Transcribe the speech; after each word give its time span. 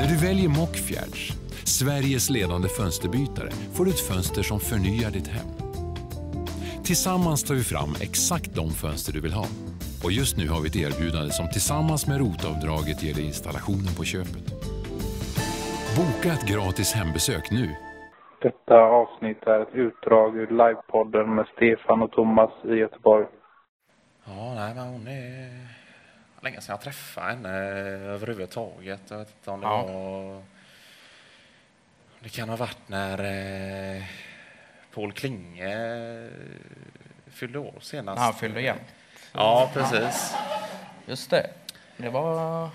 När 0.00 0.08
du 0.08 0.16
väljer 0.26 0.48
Mockfjärds, 0.48 1.32
Sveriges 1.64 2.30
ledande 2.30 2.68
fönsterbytare, 2.68 3.50
får 3.74 3.84
du 3.84 3.90
ett 3.90 4.08
fönster 4.10 4.42
som 4.42 4.60
förnyar 4.60 5.10
ditt 5.10 5.28
hem. 5.28 5.48
Tillsammans 6.84 7.44
tar 7.44 7.54
vi 7.54 7.64
fram 7.74 7.92
exakt 8.00 8.54
de 8.54 8.70
fönster 8.70 9.12
du 9.12 9.20
vill 9.20 9.32
ha. 9.32 9.46
Och 10.04 10.12
just 10.12 10.36
nu 10.36 10.48
har 10.48 10.60
vi 10.60 10.68
ett 10.68 10.82
erbjudande 10.86 11.32
som 11.32 11.48
tillsammans 11.48 12.06
med 12.06 12.18
rotavdraget 12.18 13.02
ger 13.02 13.14
dig 13.14 13.26
installationen 13.26 13.92
på 13.98 14.04
köpet. 14.04 14.46
Boka 15.96 16.28
ett 16.36 16.46
gratis 16.52 16.92
hembesök 16.92 17.50
nu. 17.50 17.66
Detta 18.42 18.76
avsnitt 19.00 19.42
är 19.54 19.60
ett 19.62 19.74
utdrag 19.74 20.36
ur 20.36 20.50
livepodden 20.60 21.34
med 21.34 21.46
Stefan 21.54 22.02
och 22.02 22.12
Thomas 22.12 22.52
i 22.64 22.74
Göteborg. 22.84 23.26
Ja, 24.24 24.54
nej, 24.54 24.74
men 24.74 24.86
hon 24.94 25.06
är... 25.06 25.79
Länge 26.40 26.60
sedan 26.60 26.72
jag 26.72 26.80
träffade 26.80 27.26
henne 27.26 27.48
överhuvudtaget. 28.08 29.00
Jag 29.08 29.18
vet 29.18 29.28
inte 29.38 29.50
om 29.50 29.60
det 29.60 29.66
Ja. 29.66 29.82
var... 29.86 30.42
Det 32.20 32.28
kan 32.28 32.48
ha 32.48 32.56
varit 32.56 32.78
när 32.88 33.18
eh, 33.96 34.02
Paul 34.94 35.12
Klinge 35.12 36.28
fyllde 37.30 37.58
år 37.58 37.74
senast. 37.80 38.18
När 38.18 38.24
han 38.24 38.34
fyllde 38.34 38.60
igen. 38.60 38.78
Ja, 39.32 39.70
precis. 39.74 40.34
Just 41.06 41.30
det. 41.30 41.50
Det 41.96 42.08
var... 42.10 42.70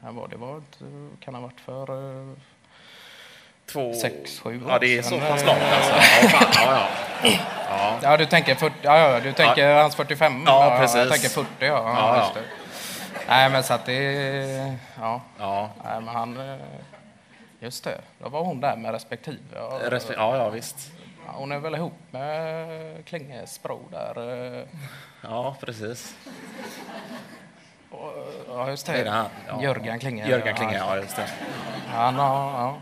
När 0.00 0.12
var 0.12 0.28
det? 0.28 0.36
Var 0.36 0.62
kan 1.20 1.34
ha 1.34 1.40
varit 1.42 1.60
för 1.60 1.82
eh, 2.30 2.36
Två... 3.66 3.94
sex, 3.94 4.40
sju 4.40 4.64
år 4.64 4.70
Ja, 4.70 4.78
det 4.78 4.98
är 4.98 5.02
så 5.02 5.18
pass 5.20 5.44
långt 5.46 5.62
alltså. 5.62 5.92
Ja, 6.22 6.28
fan, 6.28 6.52
ja, 6.54 6.88
ja. 7.22 7.38
Ja. 7.78 7.98
Ja, 8.10 8.16
du 8.16 8.26
tänker, 8.26 8.54
40, 8.54 8.74
ja, 8.82 8.98
ja, 8.98 9.20
du 9.20 9.32
tänker 9.32 9.74
hans 9.82 9.94
45? 9.94 10.42
Ja, 10.46 10.76
precis. 10.80 10.96
Jag 10.96 11.10
tänker 11.10 11.28
40, 11.28 11.48
ja. 11.60 11.66
ja, 11.66 11.84
Ja, 11.96 12.32
ja. 12.34 12.40
Nej, 13.28 13.50
men 13.50 13.62
så 13.62 13.74
att 13.74 13.86
det... 13.86 14.02
Ja, 15.00 15.20
ja. 15.38 15.70
nej, 15.84 16.00
men 16.00 16.08
han... 16.14 16.50
eh, 16.50 16.56
Just 17.60 17.84
det, 17.84 18.00
då 18.18 18.28
var 18.28 18.44
hon 18.44 18.60
där 18.60 18.76
med 18.76 18.92
respektive. 18.92 19.38
Ja, 19.54 19.78
Respe- 19.90 20.14
ja, 20.16 20.36
ja, 20.36 20.48
visst. 20.50 20.76
Ja, 21.26 21.32
Hon 21.34 21.52
är 21.52 21.58
väl 21.58 21.74
ihop 21.74 21.92
med 22.10 22.68
Klinges 23.06 23.62
bror 23.62 23.82
där. 23.90 24.58
eh, 24.58 24.64
Ja, 25.22 25.56
precis. 25.60 26.14
Ja, 28.48 28.68
just 28.70 28.86
Det 28.86 28.92
det 28.92 29.04
det. 29.04 29.10
han. 29.10 29.26
Ja. 29.48 29.62
Jörgen 29.62 29.98
Klinge. 29.98 30.28
Jörgen 30.28 30.54
Klinge, 30.56 30.76
ja, 30.78 30.96
just 30.96 31.16
det. 31.16 31.26
Han 31.92 32.14
har... 32.14 32.50
Ja. 32.60 32.76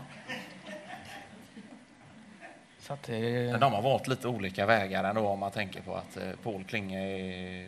Så 2.83 2.93
att 2.93 3.03
det... 3.03 3.51
Men 3.51 3.59
de 3.59 3.73
har 3.73 3.81
valt 3.81 4.07
lite 4.07 4.27
olika 4.27 4.65
vägar 4.65 5.03
ändå 5.03 5.27
om 5.27 5.39
man 5.39 5.51
tänker 5.51 5.81
på 5.81 5.95
att 5.95 6.17
eh, 6.17 6.29
Paul 6.43 6.63
Klinge 6.63 6.99
är 6.99 7.67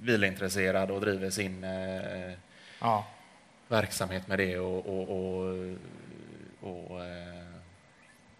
bilintresserad 0.00 0.90
och 0.90 1.00
driver 1.00 1.30
sin 1.30 1.64
eh, 1.64 2.32
Ja, 2.80 3.04
verksamhet 3.68 4.28
med 4.28 4.38
det 4.38 4.58
och, 4.58 4.86
och, 4.86 5.08
och, 5.08 5.76
och 6.60 7.04
eh, 7.04 7.44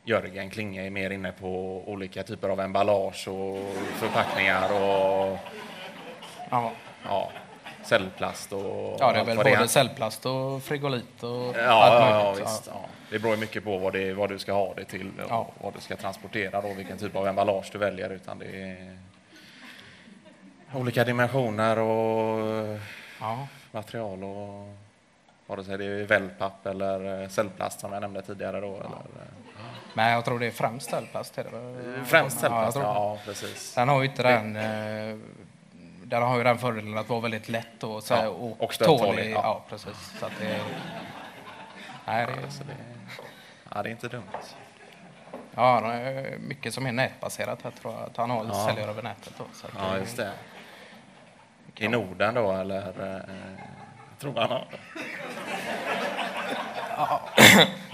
Jörgen 0.04 0.50
Klinge 0.50 0.86
är 0.86 0.90
mer 0.90 1.10
inne 1.10 1.32
på 1.32 1.82
olika 1.86 2.22
typer 2.22 2.48
av 2.48 2.60
emballage 2.60 3.28
och 3.28 3.74
förpackningar 3.74 4.72
och 4.72 5.38
ja. 6.50 6.72
ja, 7.04 7.30
cellplast 7.86 8.52
och 8.52 8.96
ja 9.00 9.12
det 9.12 9.18
är 9.20 9.24
väl 9.24 9.36
vad 9.36 9.46
både 9.46 9.56
är. 9.56 9.66
cellplast 9.66 10.26
och 10.26 10.62
frigolit 10.62 11.22
och 11.22 11.30
Ja, 11.30 11.70
allt 11.70 11.92
ja, 11.94 12.10
ja, 12.18 12.24
möjligt. 12.30 12.48
visst. 12.48 12.66
Ja. 12.72 12.80
Det 13.10 13.18
beror 13.18 13.36
mycket 13.36 13.64
på 13.64 13.78
vad, 13.78 13.92
det, 13.92 14.12
vad 14.14 14.28
du 14.28 14.38
ska 14.38 14.52
ha 14.52 14.74
det 14.74 14.84
till 14.84 15.08
och 15.18 15.26
Ja. 15.30 15.48
vad 15.62 15.74
du 15.74 15.80
ska 15.80 15.96
transportera 15.96 16.58
och 16.58 16.78
vilken 16.78 16.98
typ 16.98 17.16
av 17.16 17.26
emballage 17.26 17.68
du 17.72 17.78
väljer. 17.78 18.10
Utan 18.10 18.38
det 18.38 18.46
är 18.46 18.98
olika 20.74 21.04
dimensioner 21.04 21.78
och 21.78 22.78
Ja, 23.20 23.46
material 23.72 24.24
och 24.24 24.74
vare 25.46 25.64
sig 25.64 25.78
det 25.78 25.84
är 25.84 26.04
wellpapp 26.04 26.66
eller 26.66 27.22
eh, 27.22 27.28
cellplast 27.28 27.80
som 27.80 27.92
jag 27.92 28.00
nämnde 28.00 28.22
tidigare. 28.22 28.60
Då, 28.60 28.66
eller, 28.76 28.84
eh, 28.86 29.62
men 29.94 30.10
jag 30.12 30.24
tror 30.24 30.38
det 30.38 30.46
är 30.46 30.50
främst 30.50 30.90
cellplast. 30.90 31.38
Är 31.38 31.44
det 31.44 32.04
främst 32.04 32.36
Ja, 32.36 32.40
cellplast, 32.40 32.76
det. 32.76 32.82
ja, 32.82 33.18
precis. 33.24 33.74
Den 33.74 33.88
har 33.88 34.02
ju 34.02 34.08
inte 34.08 34.22
den... 34.22 34.56
eh, 34.56 35.16
Den 36.06 36.22
har 36.22 36.36
ju 36.38 36.44
den 36.44 36.58
fördelen 36.58 36.98
att 36.98 37.08
vara 37.08 37.20
väldigt 37.20 37.48
lätt 37.48 37.84
och, 37.84 38.02
så 38.02 38.14
här, 38.14 38.24
Ja, 38.24 38.28
och, 38.30 38.62
och 38.62 38.72
tålig. 38.78 39.30
ja. 39.30 39.40
Ja. 39.42 39.64
precis. 39.68 40.12
Så 40.20 40.26
att 40.26 40.32
det, 40.40 40.60
nej, 42.06 42.26
det, 42.26 42.50
Så 42.50 42.64
det, 42.64 42.72
ja, 43.74 43.82
det 43.82 43.88
är 43.88 43.90
inte 43.90 44.08
dumt. 44.08 44.22
ja, 45.54 45.80
det 45.80 45.92
är 45.94 46.38
mycket 46.38 46.74
som 46.74 46.86
är 46.86 46.92
nätbaserat 46.92 47.62
här 47.62 47.70
tror 47.70 47.94
jag. 47.94 48.02
Att 48.02 48.16
han 48.16 48.30
har 48.30 48.44
Ja. 48.44 48.66
säljer 48.68 48.88
över 48.88 49.02
nätet. 49.02 49.32
Då, 49.38 49.44
så 49.52 49.66
Ja, 49.78 49.98
just 49.98 50.16
det. 50.16 50.32
I 51.76 51.88
Norden 51.88 52.34
då, 52.34 52.52
eller? 52.52 52.88
eh, 53.16 53.20
tror 54.18 54.32
man 54.32 54.48
har. 54.50 54.66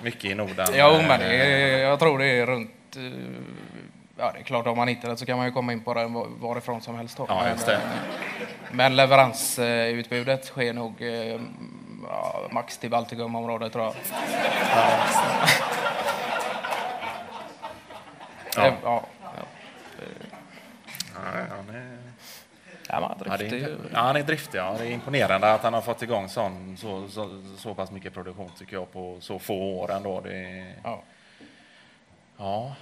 Mycket 0.03 0.25
i 0.25 0.35
Norden. 0.35 0.67
Jo, 0.73 0.93
men 0.93 1.11
eh, 1.11 1.19
det 1.29 1.79
jag 1.79 1.99
tror 1.99 2.19
det 2.19 2.27
är 2.27 2.47
runt... 2.47 2.71
eh, 4.21 4.27
Ja, 4.27 4.33
det 4.33 4.39
är 4.39 4.43
klart, 4.43 4.67
om 4.67 4.77
man 4.77 4.89
hittar 4.89 5.09
det 5.09 5.17
så 5.17 5.27
kan 5.27 5.37
man 5.37 5.47
ju 5.47 5.53
komma 5.53 5.73
in 5.73 5.81
på 5.81 5.95
var- 5.95 6.29
varifrån 6.41 6.81
som 6.81 6.95
helst. 6.95 7.17
Då. 7.17 7.27
Ja, 7.29 7.41
Men, 7.43 7.53
just 7.53 7.67
det. 7.67 7.75
eh, 7.75 7.81
Men 8.73 8.97
leveransutbudet 8.97 10.45
sker 10.45 10.73
nog 10.73 11.03
eh, 11.03 11.41
ja, 12.09 12.49
max 12.51 12.79
till 12.79 12.91
Baltikumområdet, 12.91 13.73
tror 13.73 13.85
jag. 13.85 13.95
Ja. 14.75 14.99
Ja. 18.57 18.73
ja. 18.83 19.03
Ja, 21.15 21.21
han 21.57 21.77
är... 21.77 21.99
Ja, 22.89 23.01
man 23.01 23.15
Ja, 23.27 23.37
driftig. 23.37 23.63
är, 23.63 23.77
ja, 23.93 23.99
han 24.01 24.17
är 24.17 24.23
driftig. 24.23 24.59
Ja. 24.59 24.75
Det 24.79 24.87
är 24.87 24.91
imponerande 24.91 25.53
att 25.53 25.63
han 25.63 25.75
har 25.75 25.81
fått 25.81 26.03
igång 26.03 26.29
sån, 26.29 26.77
så, 26.77 27.09
så, 27.09 27.43
så 27.59 27.75
pass 27.75 27.91
mycket 27.91 28.15
produktion 28.15 28.51
tycker 28.59 28.77
jag 28.77 28.93
på 28.93 29.17
så 29.21 29.39
få 29.39 29.55
år 29.55 29.93
ändå. 29.93 30.21
Det 30.21 30.35
är, 30.37 30.75
Ja. 30.85 31.03
ja. 32.37 32.75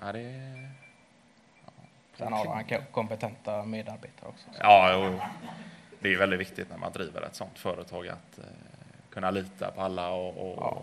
Ja, 0.00 0.12
det 0.12 0.20
är... 0.20 0.70
Sen 2.16 2.32
har 2.32 2.46
han 2.54 2.64
ko- 2.64 2.82
kompetenta 2.92 3.62
medarbetare 3.64 4.28
också. 4.28 4.44
så. 4.52 4.58
Ja, 4.62 4.92
jo. 4.92 5.20
det 6.00 6.12
är 6.14 6.18
väldigt 6.18 6.40
viktigt 6.40 6.70
när 6.70 6.78
man 6.78 6.92
driver 6.92 7.22
ett 7.22 7.34
sånt 7.34 7.58
företag 7.58 8.08
att 8.08 8.38
eh, 8.38 8.44
kunna 9.10 9.30
lita 9.30 9.70
på 9.70 9.80
alla. 9.82 10.10
Och, 10.10 10.50
och, 10.50 10.56
Ja. 10.58 10.82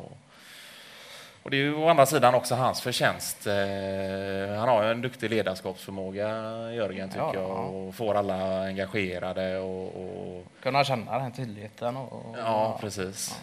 och 1.43 1.49
det 1.51 1.57
är 1.57 1.61
ju 1.61 1.75
å 1.75 1.89
andra 1.89 2.05
sidan 2.05 2.35
också 2.35 2.55
hans 2.55 2.81
förtjänst. 2.81 3.47
Eh, 3.47 4.55
han 4.59 4.69
har 4.69 4.83
ju 4.83 4.91
en 4.91 5.01
duktig 5.01 5.29
ledarskapsförmåga, 5.29 6.27
Jörgen, 6.73 7.09
tycker 7.09 7.21
Ja, 7.23 7.33
jag, 7.33 7.43
ja. 7.49 7.53
och 7.53 7.95
får 7.95 8.15
alla 8.15 8.65
engagerade. 8.67 9.57
Och, 9.59 9.87
och, 10.03 10.45
Kunna 10.61 10.83
känna 10.83 11.19
den 11.19 11.31
tilliten. 11.31 11.97
Och, 11.97 12.13
och, 12.29 12.37
ja, 12.37 12.77
precis. 12.81 13.41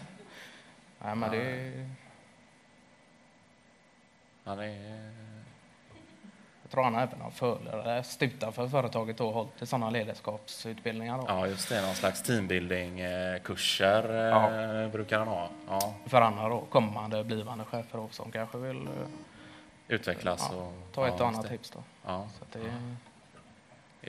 Nej, 1.05 1.15
men 1.17 1.31
det, 1.31 1.73
Han 4.45 4.59
är... 4.59 5.30
han 6.77 6.95
även 6.95 7.21
har 7.21 7.31
föreläst 7.31 8.23
utanför 8.23 8.69
företaget 8.69 9.21
och 9.21 9.33
hållit 9.33 9.63
i 9.63 9.67
sådana 9.67 9.91
ledarskapsutbildningar. 9.91 11.19
Då. 11.19 11.25
Ja, 11.29 11.47
just 11.47 11.69
det. 11.69 11.83
Någon 11.83 11.95
slags 11.95 12.23
teambuilding-kurser 12.23 14.11
eh, 14.11 14.17
Ja. 14.85 14.89
brukar 14.89 15.19
han 15.19 15.29
ha. 15.29 15.49
Ja, 15.69 15.95
För 16.07 16.21
andra 16.21 16.49
då, 16.49 16.61
kommande 16.61 17.25
blivande 17.25 17.65
chefer 17.65 17.99
då, 17.99 18.09
som 18.11 18.31
kanske 18.31 18.59
vill 18.59 18.87
eh, 18.87 18.93
utvecklas. 19.89 20.49
ja, 20.53 20.57
och, 20.59 20.73
ta 20.95 21.07
ett 21.07 21.15
ja, 21.19 21.23
och 21.25 21.29
annat 21.29 21.49
tips. 21.49 21.71
Då. 21.71 21.79
Ja. 22.07 22.27
Så 22.39 22.59
det, 22.59 22.73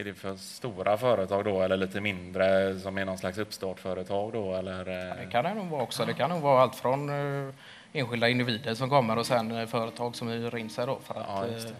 Är 0.01 0.03
det 0.03 0.13
för 0.13 0.35
stora 0.35 0.97
företag 0.97 1.45
då 1.45 1.61
eller 1.61 1.77
lite 1.77 2.01
mindre 2.01 2.79
som 2.79 2.97
är 2.97 3.05
någon 3.05 3.17
slags 3.17 3.37
uppstartföretag 3.37 4.33
då? 4.33 4.53
Eller? 4.55 4.79
eh, 5.09 5.15
det 5.25 5.31
kan 5.31 5.43
det 5.43 5.53
nog 5.53 5.67
vara 5.67 5.81
också. 5.83 6.05
Det 6.05 6.13
kan 6.13 6.29
nog 6.29 6.41
vara 6.41 6.61
allt 6.61 6.75
från 6.75 7.09
eh, 7.47 7.53
enskilda 7.93 8.29
individer 8.29 8.73
som 8.75 8.89
kommer 8.89 9.17
och 9.17 9.25
sen 9.25 9.51
eh, 9.51 9.67
företag 9.67 10.15
som 10.15 10.27
hyr 10.27 10.55
in 10.55 10.69
sig 10.69 10.85
då 10.85 10.99
för 11.03 11.13
att 11.19 11.25
Ja, 11.27 11.45
eh, 11.47 11.55
eh, 11.65 11.71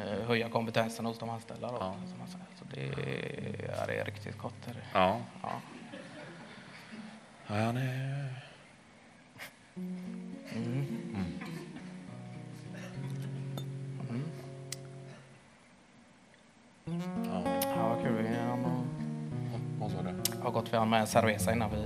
höja 0.00 0.48
kompetensen 0.48 1.06
hos 1.06 1.18
de 1.18 1.30
anställda. 1.30 1.68
Då, 1.68 1.76
Ja. 1.80 1.94
Så 2.58 2.64
det, 2.74 2.80
är- 2.88 3.74
ja, 3.78 3.86
det 3.86 4.00
är 4.00 4.04
riktigt 4.04 4.38
gott. 4.38 4.66
Är 4.68 4.72
det. 4.74 4.80
Ja. 4.94 5.20
Ja. 5.42 5.50
ja, 7.46 7.54
han 7.54 7.76
är... 7.76 8.28
Ja, 16.84 17.42
Ja, 17.76 17.96
kul. 18.02 18.22
Vi 18.22 18.36
har 18.36 18.56
nog- 18.56 18.86
vad 19.80 19.90
sa 19.90 19.96
du? 20.02 20.42
har 20.42 20.50
gått 20.50 20.72
vi 20.72 20.76
har 20.76 20.86
med 20.86 21.00
en 21.00 21.06
cerveza 21.06 21.52
innan 21.52 21.70
vi 21.70 21.84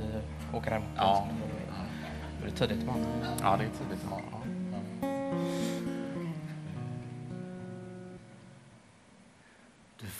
åker 0.59 0.70
hem. 0.70 0.82
Ja. 0.97 1.29
Det 2.43 2.47
är 2.47 2.50
tidigt 2.50 2.82
imorgon. 2.82 3.06
Ja, 3.43 3.56
det 3.56 3.64
är 3.64 3.69
tidigt 3.69 4.05
imorgon. 4.05 4.25
Det 4.44 4.56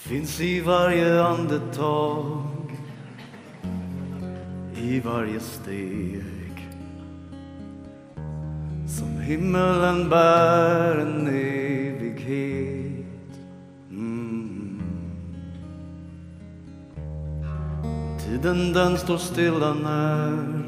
finns 0.07 0.41
i 0.41 0.61
varje 0.61 1.23
andetag 1.23 2.43
I 4.77 5.01
varje 5.01 5.41
steg 5.41 6.69
Som 8.87 9.21
himmelen 9.21 10.09
bär 10.09 10.99
en 10.99 11.27
evighet. 11.27 13.07
Mm. 13.91 14.81
Tiden 18.25 18.73
den 18.73 18.99
står 18.99 19.19
stilla 19.19 19.75
när 19.75 20.63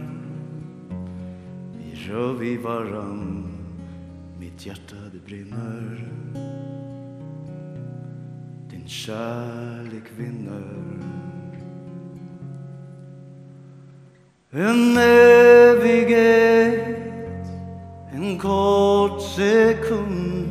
vi 1.78 1.94
rör 2.08 2.32
vid 2.32 2.60
varann. 2.60 3.46
Mitt 4.38 4.66
hjärta 4.66 4.96
det 5.12 5.26
brinner 5.26 6.08
kärlek 8.88 10.04
vinner. 10.16 10.62
En 14.50 14.96
evighet, 15.76 16.96
en 18.12 18.38
kort 18.38 19.22
sekund. 19.22 20.48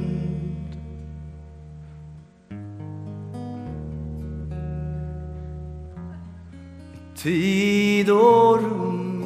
Tid 7.15 8.09
och 8.09 8.61
rum. 8.61 9.23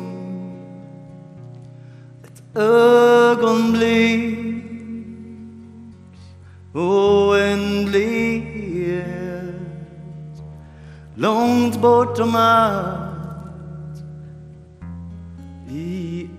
Ett 2.24 2.58
ögonblick. 2.58 4.61
Långt 11.72 11.82
bortom 11.82 12.36
allt. 12.36 14.04
I 15.70 16.30